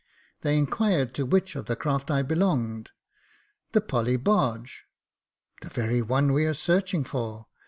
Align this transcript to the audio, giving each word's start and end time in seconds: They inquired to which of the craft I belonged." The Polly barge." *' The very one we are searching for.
They 0.41 0.57
inquired 0.57 1.13
to 1.13 1.27
which 1.27 1.55
of 1.55 1.67
the 1.67 1.75
craft 1.75 2.09
I 2.09 2.23
belonged." 2.23 2.89
The 3.73 3.81
Polly 3.81 4.17
barge." 4.17 4.85
*' 5.25 5.61
The 5.61 5.69
very 5.69 6.01
one 6.01 6.33
we 6.33 6.47
are 6.47 6.55
searching 6.55 7.03
for. 7.03 7.45